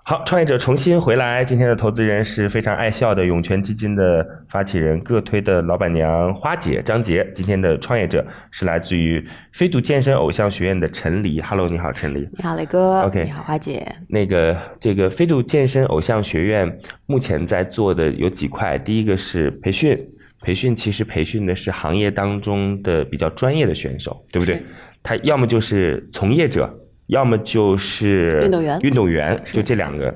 [0.08, 1.44] 好，创业者重新回来。
[1.44, 7.28] 今天的投资人是非常爱笑的涌泉基金的发起人、个推的老板娘花姐张杰。
[7.34, 11.42] 今天的创业者是来自于飞度健身偶像学院的陈黎。
[11.42, 12.20] Hello，你好，陈黎。
[12.38, 13.02] 你好，磊哥。
[13.02, 13.84] OK 你好，花姐。
[14.08, 19.98] 那个这个飞度健身偶像学院目前在做的有几块，第一个是培训，
[20.44, 24.62] 培训其实培训的是行业当中的比较专业的选手，对不对？
[25.02, 26.72] 他要么就是从业者，
[27.08, 30.14] 要么就是运动员运动员就这两个，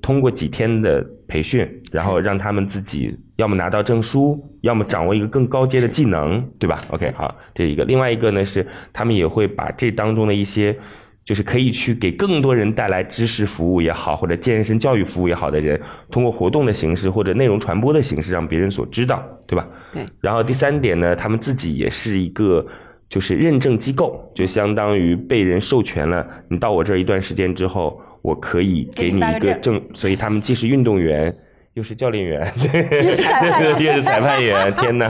[0.00, 7.84] 通过几天的培训，然后让他们自己要么拿到证书，要么掌握一个更高阶的技能，对吧？OK，好，这一个。
[7.84, 10.76] 另外一个呢是他们也会把这当中的一些。
[11.24, 15.78] 就是可以去给更多人带来知识服务也好，或者健身教育服务也好的人，
[16.10, 19.68] 通过活动的形式或者内容传播的形式，让别人所知道，对吧？
[19.92, 20.06] 对。
[20.22, 22.66] 然后第三点呢，他们自己也是一个
[23.08, 31.34] 就是认证机构，就相当于被人授权了，你到我这儿一段时间之后，我可以给你一个证，所以他们既是运动员。
[31.74, 32.82] 又是教练员，对，
[33.86, 35.08] 又是裁判员，天哪，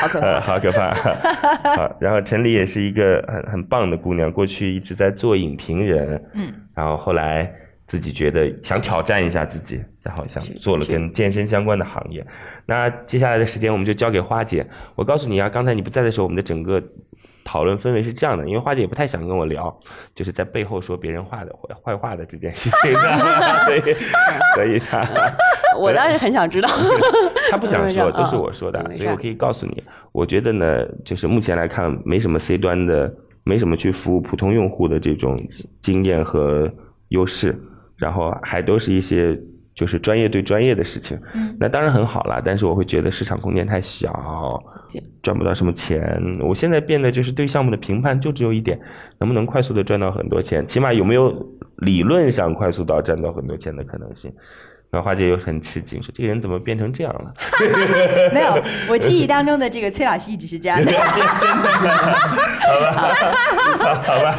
[0.00, 0.92] 好可怕呃，好可怕。
[1.76, 7.48] 好，然后陈黎也是一个很很棒的姑娘，过去一直在做影评人，嗯，然后后来
[7.88, 12.24] 自己觉得想挑战一下自己，然后想做了跟健身相关的行业。
[12.66, 14.64] 那接下来的时间我们就交给花姐。
[14.94, 16.82] 我告诉你啊，刚才你不在的时候，我们的整个
[17.44, 19.74] 讨论氛围是这样的，因为花姐也不太想跟我聊，
[20.14, 22.92] 就是在背后说别人话的坏话的这件事情，
[23.64, 23.96] 所以
[24.54, 25.02] 所以她
[25.80, 26.68] 我当然很想知道。
[27.50, 33.10] 他不想说，嗯都是我说的 所以我可以告诉你，我觉得呢，就是目前来看，没什么 C 端的，
[33.44, 35.34] 没什么去服务普通用户的这种
[35.80, 36.70] 经验和
[37.08, 37.58] 优势，
[37.98, 39.38] 然后还都是一些
[39.74, 41.20] 就是专业对专业的事情。
[41.34, 44.62] 嗯那当然很好啦，但是我会觉得市场空间太小，
[45.22, 46.00] 赚不到什么钱。
[46.40, 48.80] 我现在变得就是对项目的评判就只有一点，
[49.18, 51.46] 能不能快速的赚到很多钱，起码有没有
[51.78, 54.32] 理论上快速到赚到很多钱的可能性。
[54.90, 57.32] 然后花姐又很吃惊，说这个人怎么变成这样了？
[58.32, 60.90] 没有，我记忆当中的这个崔老师一直是这样的，
[62.64, 64.34] 好吧，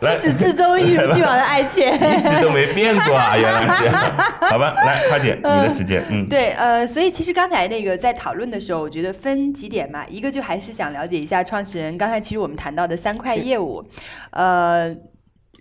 [0.00, 1.94] 来，自始至终一如既往的爱钱。
[2.20, 3.88] 一直都没变过啊， 原来是，
[4.46, 13.82] 好吧，来，花姐，你的时间，嗯，对，呃，所以其实刚才那个在讨论的时候，我觉得分几点嘛，一个就还是想了解一下创始人刚才其实我们谈到的三块业务，
[14.32, 14.94] 呃。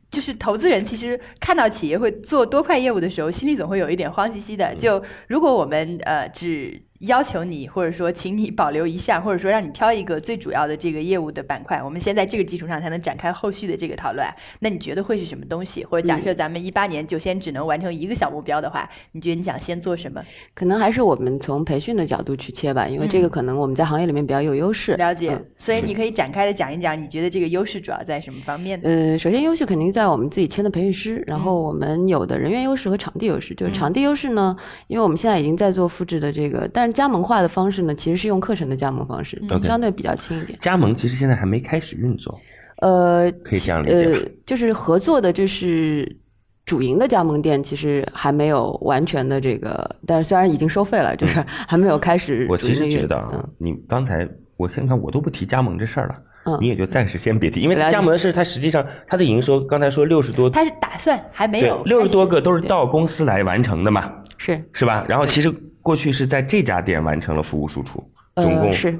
[0.10, 4.74] 就是投资人其实看到企业会做多块业务的时候，心里总会有一点慌兮兮的。
[4.76, 14.26] 就如果我们呃只要求你，或者说请你保留一项，或者说让你挑一个最主要的这个业务的板块，我们先在这个基础上才能展开后续的这个讨论。
[14.60, 15.86] 那你觉得会是什么东西？
[15.86, 20.24] 或者假设咱们一八年就先只能完成一个小目标的话，你觉得你想先做什么？
[20.54, 24.94] 可能还是我们从培训的角度去切吧，因为这个可能我们在行业里面比较有优势。
[24.96, 28.90] 了解，嗯所以你可以展开的讲一讲，你觉得这个优势主要在什么方面呢？
[28.90, 33.54] 呃，首先优势肯定在我们自己签的培训师，然后我们有的人员优势和场地优势。
[33.54, 34.56] 就是场地优势呢，
[34.88, 40.58] 因为我们现在已经在做复制的这个，但是加盟化的方式呢，其实是用课程的加盟方式相对比较轻一点。
[40.60, 42.40] 加盟其实现在还没开始运作，
[42.78, 46.18] 呃，可以这样理解呃，就是合作的，就是
[46.66, 52.74] 主营的加盟店，其实还没有完全的这个，但是虽然已经收费了，就是还没有开始嗯我其。
[52.74, 56.16] 实觉得啊嗯，你刚才我看看我都不提加盟这事儿了。
[56.16, 56.24] 嗯
[56.62, 65.06] 你也就暂时先别提，因为加盟的事，它实际上它的营收，刚才说六十多，它是打算还没有，六十多个都是到公司来完成的嘛，是是吧？
[65.10, 65.54] 然后其实
[65.88, 68.04] 过去是在这家店完成了服务输出，
[68.42, 69.00] 总共呃是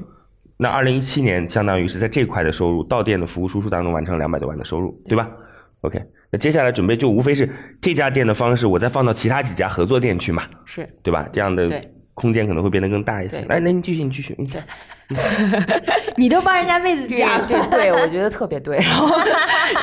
[0.56, 5.28] 那二零一七年相当于是在这块的收入，到店的服务输出当中完成两百多万的收入，对吧
[5.82, 7.46] ？OK，那接下来准备就无非是
[7.78, 10.88] 这家店的方式，我再放到其他几家合作店去嘛，是。
[11.02, 11.28] 对吧？
[11.30, 11.68] 这样的
[12.14, 13.36] 空间可能会变得更大一些。
[13.40, 14.34] 对来，那你继续，你继续。
[14.38, 14.46] 嗯
[16.16, 18.78] 你都帮人家妹子对讲，对对， 我觉得特别对。
[18.78, 19.06] 然后，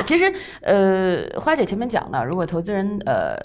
[0.05, 3.35] 其实呃，花姐前面讲了，如果投资人呃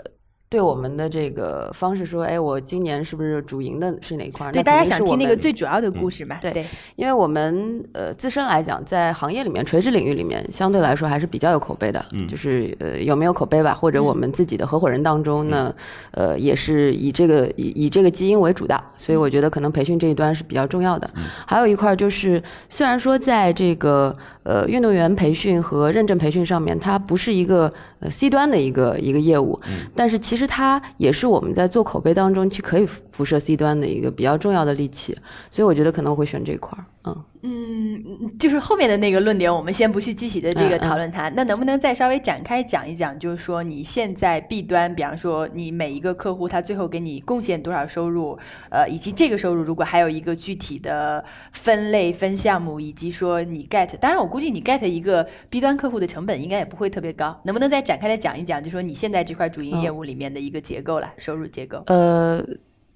[0.51, 4.51] 对我们的这个方式说，哎，我今年是不是主营的是哪一块儿？
[4.53, 6.39] 对，那大家想听那个最主要的故事嘛？
[6.41, 12.05] 对对，因为我们呃自身来讲，在行业里面垂直领域里面，相对来说还是比较有口碑的。
[12.11, 15.73] 嗯就是呃有没有口碑吧，或者我们自己的合伙人当中呢，
[16.11, 21.09] 呃也是以这个以以这个基因为主的，所以我觉得可能培训这一端是比较重要的。
[21.47, 29.61] 还有一块就是，虽然说在这个呃运动员培训和认证培训上面，它不是一个呃 C 端的一个一个业务，
[29.95, 32.89] 但是其实它也是我们在做口碑当中去可以
[33.21, 35.15] 辐射 C 端的一个比较重要的利器，
[35.51, 37.25] 所以我觉得可能会选这一块儿，嗯。
[37.43, 41.31] 嗯，就是后面的那个论点，我们先不去具体的这个讨论它。
[41.31, 43.19] 那能不能再稍微展开讲一讲？
[43.19, 48.39] 就是说你现在 B 端，比方说你每一个客户他最后给你贡献多少收入，
[48.71, 57.41] 呃，以及这个收入如果还有一个具体的分类分项目，以及说你 get，当然我估计你 get 一个 B 端客户的成本应该也不会特别高。
[57.45, 58.63] 能不能再展开来讲一讲？
[58.63, 61.83] 就说你现在这块主营业务里面的一个结构啦，收入结构？
[61.87, 62.45] 呃，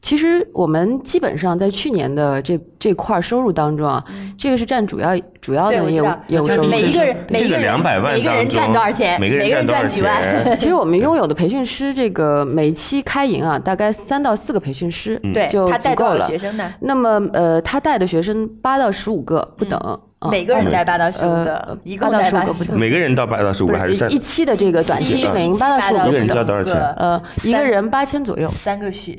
[0.05, 4.05] 其实我们基本上在去年的这这块儿收入当中啊，
[4.37, 6.69] 这个是占主要主要的业务业务收入。
[6.69, 9.19] 每一个人每这个一个人200万每个人赚多少钱？
[9.19, 10.23] 每个人赚几万？
[10.59, 16.71] 其实我们拥有的培训师，这个每期开营啊，大概三到四个培训师，对就他带够了学生呢？
[16.81, 19.99] 那么呃，他带的学生八到十五个不等，啊
[20.31, 22.77] 每个人带八到十五呃个，一共八到带八十五个。
[22.77, 24.19] 每个人到八到十五还是在一？
[24.25, 25.25] 期的这个短期
[25.61, 26.75] 八到十五个一个人交，多少钱？
[26.97, 28.49] 呃，一个人八千左右。
[28.49, 29.17] 三个学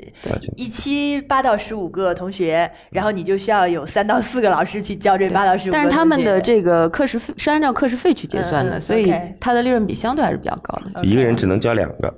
[0.57, 11.05] 一期八到十五个同学，然后你就需要有三到四个老师去教这八到十五个但是他们的这个课时费是按照课时费去结算的，所以它的利润比相对还是比较高的。
[11.05, 12.11] 一个人只能教两个，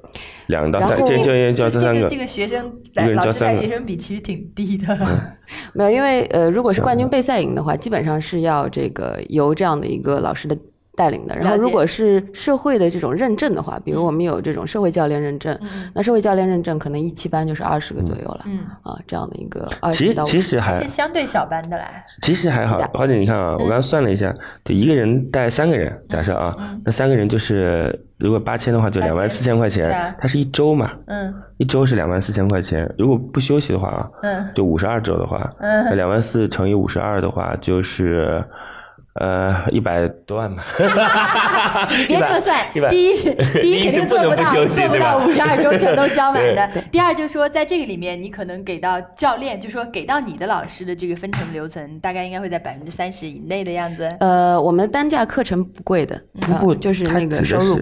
[0.47, 2.17] 两到三，然后这教员教这三个这个这。
[2.17, 4.97] 个学生在老师带学生比其实挺低的，
[5.73, 10.57] 没有，因为呃，如果是冠军备赛营的话，基本上是要这个由这样的一个老师的
[10.97, 11.37] 带领的。
[11.37, 15.57] 然后，如果是社会的这种认证的话，比如我们有这种社会教练认证，
[15.93, 20.13] 那社会教练认证可能一期班就是二十个左右了，嗯，啊，这样的一个二其实十。
[20.15, 21.85] 到其实还是相对小班的啦。
[22.23, 24.33] 其实还好花姐，你看啊，我刚刚算了一下，
[24.65, 31.31] 就一个人带三个人，假设啊，那三个人就是如果八千的话，就两万四千块钱，它是一周嘛，嗯。
[31.57, 34.47] 一周是两万四千块钱，如果不休息的话啊，嗯。
[34.55, 35.85] 就五十二周的话，嗯。
[35.85, 38.43] 那两万四乘以五十二的话就是。
[39.19, 40.63] 呃，一百多万吧。
[41.97, 46.69] 你别这么算，第一是第 第一肯定做不到休息做不到五十二周全都交满的。
[46.91, 54.07] 第二就是说，在这个里面，你可能给到教练，就说给到你的老师的这个分成留存，大概应该会在百分之三十以内的样子。
[54.19, 56.15] 呃，我们单价课程不贵的，
[56.51, 57.81] 啊不，就是那个收入。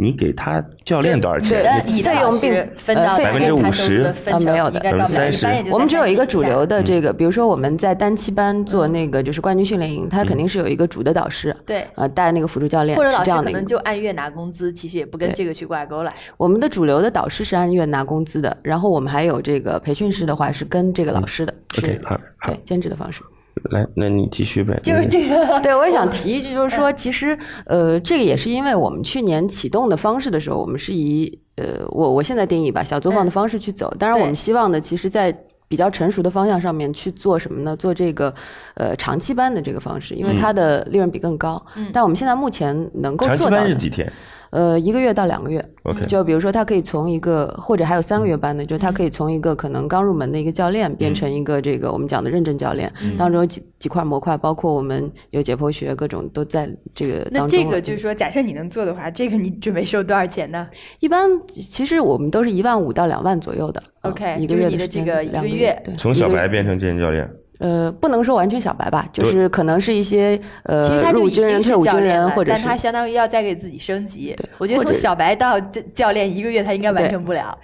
[0.00, 1.82] 你给他教练多少对钱？
[1.86, 6.80] 你的老师费用并分到呃费大概他收入的分成啊没有的应该到不了，一般也我们只有一个主流的。
[6.80, 13.58] 这个，比如说我们在单期班做那个就是冠军训练营，他肯定是有一个主的导师，对呃，带那个辅助教练或者老师是这样的一个。
[13.58, 16.14] 可能就按月拿工资，其实也不跟这个去挂钩了。
[16.36, 23.20] 我们的主流的导师是按月拿工资的，然后我们还有这个培训师的话是跟这个老师的，是 OK，好，好对，兼职的方式。
[23.70, 24.78] 来，那你继续呗。
[24.82, 33.94] 就是这个， 对，我也想提一句，就是说，其实呃，这个也是因为我们去年启动的方式的时候，我们是以呃，我我现在定义吧，小作坊的方式去走。
[33.98, 37.76] 当然，我们希望呢，其实在比较成熟的方向上面去做什么呢？
[37.76, 38.34] 做这个
[38.74, 41.62] 呃长期班的这个方式，因为它的利润比更高。
[41.92, 44.10] 但我们现在目前能够做到的，班是几天？
[44.50, 45.64] 呃，一个月到两个月。
[45.84, 57.64] OK 就比如说，他可以从一个，或者还有三个月班的，就是他可以从一个可能刚入门的一个教练，变成一个这个我们讲的认证教练，当中有几几块模块，包括我们有解剖学，各种都在这个那当中了。
[57.64, 60.68] 这个就是说，假设你能做的话，这个你准备收多少钱呢？
[61.00, 63.82] 一般其实我们都是一万五到两万左右的。
[64.02, 74.34] 嗯 OK，一个月的时间的这个一个个月对，从小白变成健身教练，呃，不能说完全小白吧，就是可能是一些呃其实他就已入伍军人、经是退伍军人，教练者但他相当于要再给自己升级。
[74.58, 77.56] 我觉得从小白到教教练一个月，他应该完成不了。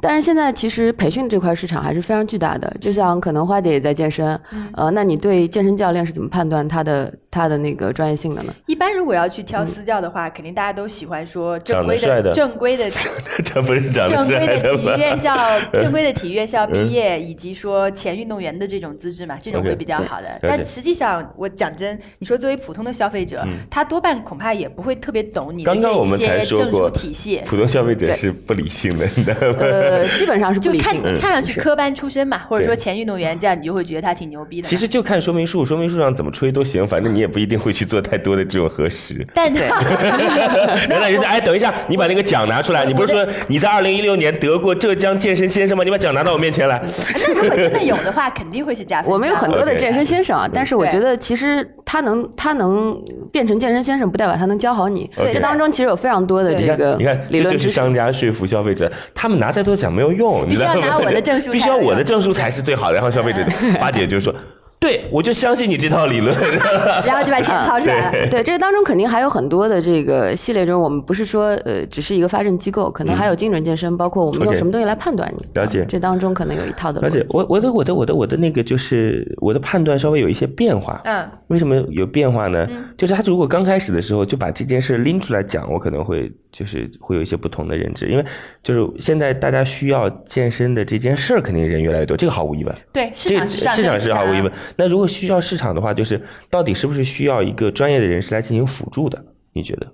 [0.00, 8.54] 但是现在其实培训这块市场还是非常巨大的，就像可能花姐也在健身，嗯呃，那你对健身教练是怎么判断他的他的那个专业性的呢？
[8.66, 12.90] 一般如果要去挑私教的话，肯定大家都喜欢说正规帅的正规的
[13.44, 14.94] 这不是长得正规的帅的吗？
[14.94, 15.36] 体育院校、
[15.72, 20.28] 正规的体育院校 毕业，以及说前运动员的这种资质嘛，这种会比较好的。
[20.28, 27.42] 解但实际上，我讲真，你说作为普通的消费者，他多半恐怕也不会特别懂你的刚刚我们这些证书说过体系。
[27.46, 29.56] 普通消费者是不理性的，你知道吗？
[29.88, 31.18] 呃， 基本上是不就看理性的。
[31.18, 34.68] 看上去科班出身嘛，或者说前运动员，这样你就会觉得他挺牛逼的。
[34.68, 39.26] 其实就看说明书，说明书上怎么吹都行，反正你也不一定会去做太多的这种核实。
[39.34, 39.62] 但是
[40.88, 45.84] 原来人家哎，等一下，你把那个奖拿出来，你不是说你在二零一六年得过浙江健身先生吗？
[45.84, 46.80] 你把奖拿到我面前来。
[47.14, 49.10] 那如果真的有的话，肯定会是加分。
[49.10, 52.96] 我们有很多的健身先生啊，但是我觉得其实他能他能
[53.32, 55.10] 变成健身先生，不代表他能教好你。
[55.32, 57.78] 这当中其实有非常多的对这个你看，这就是理论知识。
[57.78, 60.80] 商家说服消费者，他们拿再多奖没有用，你知道吗？
[60.80, 62.94] 必须要拿我的证书 必须要我的证书才是最好的。
[62.96, 63.38] 然后消费者
[63.80, 64.34] 八姐就说。
[64.80, 66.34] 对我就相信你这套理论。
[67.04, 68.30] 然后就把钱掏出来 了。
[68.30, 75.44] 对，这个当中肯定还有很多的这个系列中，我们不是说呃只是一个发证机构，可能还有精准健身，包括我们用什么东西来判断你。
[75.54, 77.36] 了解啊这当中可能有一套的而且逻辑。
[77.36, 81.00] 我我的我的我的我的那个就是我的判断稍微有一些变化。
[81.04, 82.66] 嗯，为什么有变化呢？
[82.96, 88.24] 就是他如果刚开始的时候就把这件事拎出来讲，我可能会就是会有一些不同的认知，因为
[88.62, 92.74] 就是现在大家需要健身的这件事儿，肯定人越来越多，这个毫无疑问。
[92.92, 94.52] 对，市场市场是毫无疑问。
[94.76, 99.24] 那如果需要市场的话，就是到底是不是需要一个专业的人士来进行辅助的？
[99.52, 99.86] 你觉得？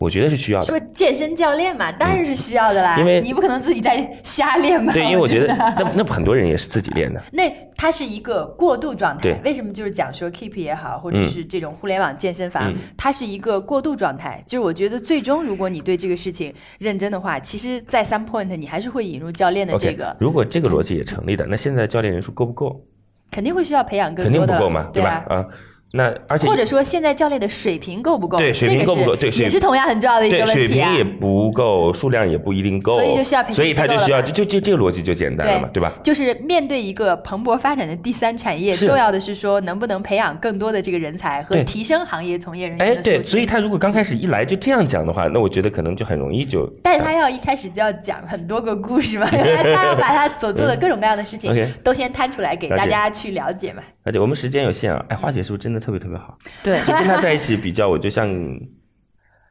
[0.00, 0.66] 我觉得是需要的。
[0.66, 4.92] 说健身教练嘛，当然是需要的啦，因为你不可能自己在瞎练吧？
[4.92, 7.22] 对，因为我觉得那那很多人也是自己练的。
[7.32, 9.40] 那它是一个过渡状态对。
[9.44, 14.42] 为什么就是讲说 Keep 也好，或者嗯是这种互联网健身房，嗯它是一个过渡状态。
[14.48, 22.84] 就是我觉得最终如果你对这个事情认真的话，其实，在 some point 你还是会引入教练的这个，如果这个逻辑也成立的，那现在教练人数够不够？
[23.30, 25.24] 肯定会需要培养更肯定多的，不够嘛，对吧？
[25.28, 25.46] 啊，
[25.92, 28.36] 那而且或者说现在教练的水平够不够？
[28.38, 30.54] 对水平够不够对是也是同样很重要的一个问题啊。
[30.54, 35.92] 水平也不够，数量也不一定够，所以就需要培训所以他就需要就就就这个逻辑就简单了嘛，对吧？
[36.02, 42.94] 就是面对一个蓬勃发展的第三产业，重要的是说能不能培养更多的这个人才和提升行业从业人员哎。
[42.96, 46.68] 对，所以他如果刚开始一来就这样讲的话，那我觉得可能就很容易就。
[46.82, 51.54] 但是他要一开始就要讲很多个故事嘛，他他要把他所做的各种各样的事情
[51.84, 53.80] 都先摊出来给大家去了解嘛。
[54.04, 56.38] 而且我们时间有限啊，哎，花姐是不是真的特别特别好？
[56.62, 58.28] 对，就跟她在一起比较，我就像，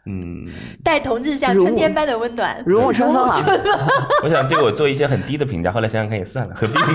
[0.06, 0.46] 嗯，
[0.84, 3.42] 待同志像春天般的温暖，如沐春风啊！
[4.22, 6.86] 我想对我做一些很低的评价，后来想想看也算了，何必呢？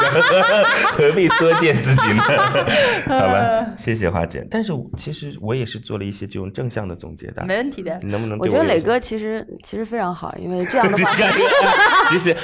[0.92, 2.22] 何必作践自己呢？
[3.08, 4.46] 好吧，谢谢花姐。
[4.50, 7.96] 但是其实我也是做了一些这种正向的总结的，没问题的。
[8.02, 8.46] 你能不能我？
[8.46, 11.14] 觉得磊哥其实其实非常好，因为这样的话，
[12.10, 12.36] 其实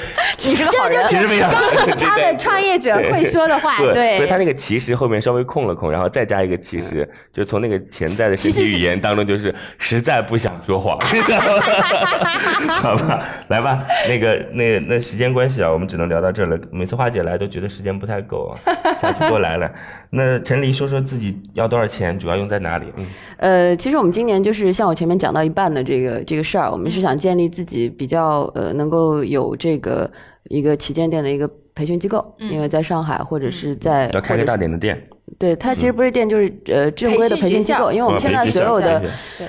[0.43, 1.05] 你是个好人。
[1.07, 10.99] 其实非常好，对他的创业者会说的话，对，对，所以他那个其实后面稍微空了空，然后再加一个其实，就从那个潜在的身体其实是语言当中，就是实在不想说谎，
[12.81, 16.57] 好吧，来吧，那个那个那时间关系啊，我们只能聊到这儿了。
[16.71, 18.53] 每次花姐来都觉得时间不太够啊，
[19.01, 19.71] 下次多来了。
[20.11, 22.85] 那陈黎说说自己要多少钱，主要用在哪里？
[22.97, 23.05] 嗯，
[23.37, 30.09] 呃，其实我们今年就是像我前面讲到一半的这个这个事儿，我们是想建立自己比较呃能够有这个
[30.49, 39.03] 一个旗舰店的一个培训机构，因为在上海或者是在要开个大点的店，对，它其实不是店，就是呃正规的培训机构，因为我们哦现在所有的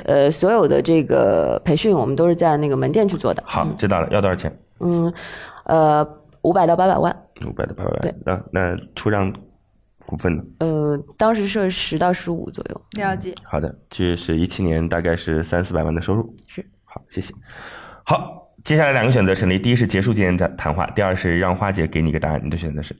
[0.04, 3.42] 呃所有的这个培训，我们都是在那个门店去做的。
[3.46, 4.54] 好，知道了，要多少钱？
[4.80, 5.12] 嗯，
[5.64, 6.06] 呃，
[6.42, 7.16] 五百到八百万，
[7.46, 8.00] 五百到八百万。
[8.00, 9.32] 对，那那出让
[10.04, 10.42] 股份呢？
[10.58, 12.82] 呃，当时设十到十五左右。
[12.98, 13.34] 了解。
[13.44, 16.34] 好的，这是一七年大概是三四百万的收入。
[16.46, 17.32] 是，好，谢谢。
[18.04, 22.92] 好，接下来两个选择，陈黎，第一是结束今天的谈话，第二是让花姐给你一个答案，你的选择是？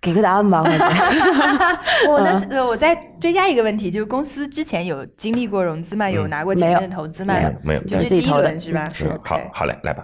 [0.00, 0.62] 给个答案吧，
[2.08, 6.08] 我那，呃，我再追加一个问题，就是公司之前有经历过融资吗？
[6.08, 7.34] 有拿过前面的投资吗？
[7.34, 8.88] 没有没有就这第一轮是吧？
[8.94, 10.02] 是好好嘞，来吧。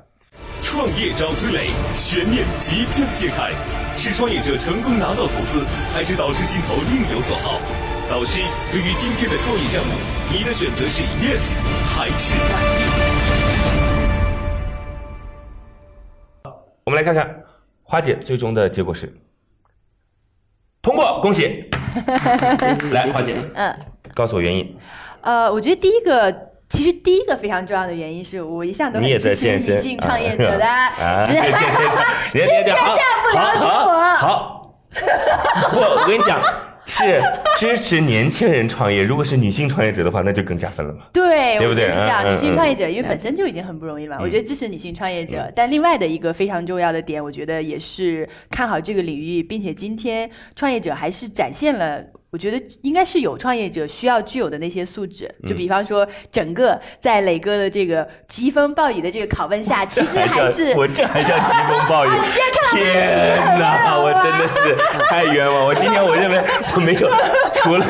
[0.60, 3.48] 创业找崔磊，悬念即将揭开，
[3.96, 5.64] 是创业者成功拿到投资，
[5.94, 7.58] 还是导师心头另有所好？
[8.10, 9.94] 导师，对于今天的创业项目，
[10.30, 11.56] 你的选择是 yes
[11.96, 12.34] 还是
[17.02, 17.42] 来看看
[17.82, 19.12] 花姐最终的结果是
[20.80, 21.68] 通过，恭喜！
[22.92, 23.76] 来，花姐，嗯，
[24.14, 24.76] 告诉我原因。
[25.20, 26.32] 呃，我觉得第一个，
[26.68, 30.64] 其实第一个非常重要的原因是我一向都很你也在支持女性创业者的。
[30.64, 32.96] 啊，对对对对， 对对好，
[33.34, 34.76] 好好好，
[35.72, 36.40] 不，我跟你讲，
[36.86, 37.22] 是
[37.56, 39.02] 支持年轻人创业。
[39.02, 41.04] 如果是女性创业者的话，那就更加分了嘛。
[41.12, 42.32] 对，对不对是这样。
[42.32, 45.50] 女性嗯创业者因为本身就已经很不容易了嘛，我觉得支持女性创业者。
[45.54, 52.04] 但另外的一个非常重要的点，我觉得也是看好这个领域，并且今天创业者还是展现了。
[52.32, 62.08] 我觉得应该是有创业者需要具有的那些素质，嗯就比方说，整个在磊哥的这个疾风暴雨的这个拷问下，其实还是我这还叫疾风暴雨？
[62.08, 62.24] 啊
[62.72, 64.74] 天哪，我真的是
[65.10, 65.66] 太冤枉！
[65.66, 66.42] 我今天我认为
[66.74, 67.10] 我没有，
[67.52, 67.84] 除了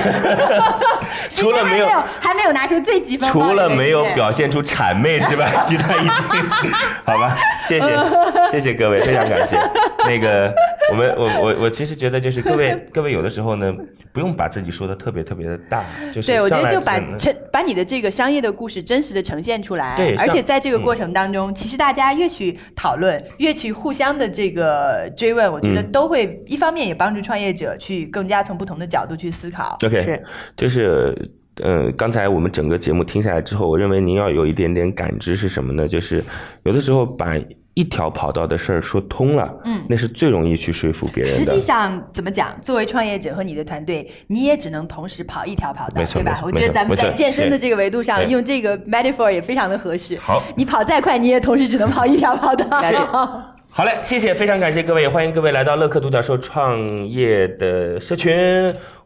[1.32, 1.86] 除了没有
[2.20, 6.11] 还没有拿出最疾风暴雨的除了没有表现出谄媚之外，其他已经
[7.07, 7.36] 好吧，
[7.68, 7.97] 谢谢
[8.51, 9.57] 谢谢各位，非常感谢。
[10.05, 10.53] 那个
[10.90, 13.72] 我们我我我其实觉得就是各位各位有的时候呢，
[14.12, 29.76] 不用把自己说的特别特别的大， 就是对，我觉得就把嗯呈把你的这个商业的故事真实的呈现出来，对而且在这个过嗯程当中，其实大家越去讨论，越去互相的这个追问，我觉得嗯都会一方面也帮助创业者去更加从不同的角度去思考。
[29.85, 30.22] OK，是
[30.57, 31.30] 就是
[31.62, 35.87] 呃，刚才我们整个节目听下来之后，我认为您要有一点点感知是什么呢？
[35.87, 36.24] 就是
[36.64, 37.37] 有的时候把
[37.75, 41.39] 一条跑道的事儿说通了，嗯那是最容易去说服别人的。
[41.39, 42.55] 实际上怎么讲？
[42.61, 50.16] 作为创业者和你的团队，你也只能同时跑一条跑道没，错对吧我觉得咱们在健身的这个维度上用这个 metaphor 也非常的合适。
[50.18, 52.66] 好你跑再快，你也同时只能跑一条跑道。
[53.75, 58.37] 好嘞，谢谢，非常感谢各位，也欢迎各位来到乐客独角兽创业的社群。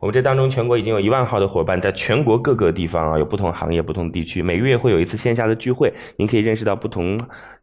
[0.00, 7.16] 我们这当中全国已经有一万号的伙伴，在全国各个地方啊，有不同行业、不同地区，每个月会有一次线下的聚会，您可以认识到不同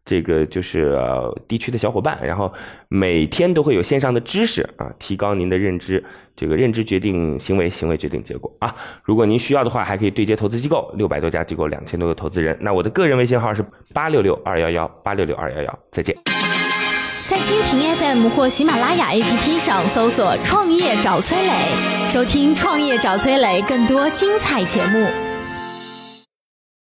[0.06, 2.52] 这个就是呃地区的小伙伴，然后
[2.90, 6.04] 每天都会有线上的知识啊，提高您的认知。
[6.36, 8.76] 这个认知决定行为，行为决定结果啊！
[9.04, 12.58] 如果您需要的话，还可以对接投资机构，六百多家机构，两千多个投资人。
[12.60, 16.18] 那我的个人微信号是八六六二幺幺八六六二幺幺，再见。
[17.28, 21.54] 在蜻蜓 FM 或喜马拉雅 APP 上搜索“创业找崔磊”，
[22.10, 25.33] 收听“创业找崔磊”更多精彩节目。